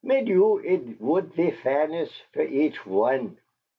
[0.09, 3.37] Mit you it voult be fairness fer each one.